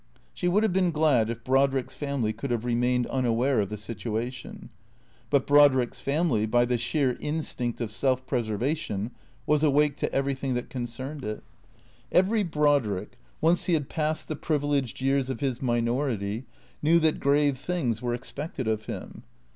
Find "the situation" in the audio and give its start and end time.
3.69-4.71